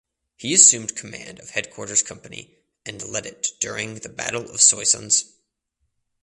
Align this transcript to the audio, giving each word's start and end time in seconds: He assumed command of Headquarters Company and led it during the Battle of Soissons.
He 0.35 0.55
assumed 0.55 0.95
command 0.95 1.39
of 1.39 1.51
Headquarters 1.51 2.01
Company 2.01 2.57
and 2.87 3.07
led 3.07 3.27
it 3.27 3.49
during 3.59 3.93
the 3.99 4.09
Battle 4.09 4.49
of 4.49 4.59
Soissons. 4.59 5.33